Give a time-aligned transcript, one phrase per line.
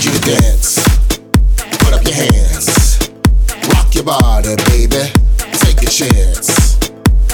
[0.00, 0.78] need you to dance.
[1.84, 3.10] Put up your hands.
[3.68, 5.12] Rock your body, baby.
[5.60, 6.80] Take a chance.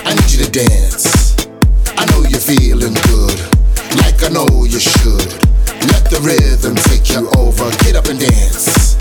[0.05, 1.37] I need you to dance.
[1.97, 3.38] I know you're feeling good,
[4.02, 5.30] like I know you should.
[5.93, 7.71] Let the rhythm take you over.
[7.84, 8.96] Get up and dance.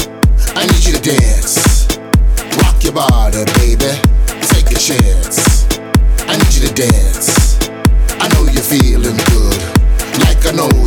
[0.54, 1.98] I need you to dance.
[2.62, 3.98] Rock your body, baby.
[4.46, 5.66] Take a chance.
[6.30, 7.58] I need you to dance.
[8.22, 9.58] I know you're feeling good,
[10.22, 10.85] like I know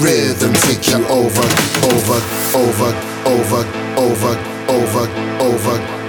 [0.00, 1.46] rhythm take you over,
[1.92, 2.20] over,
[2.56, 2.90] over,
[3.26, 3.62] over,
[3.96, 4.34] over,
[4.68, 5.06] over,
[5.40, 5.99] over.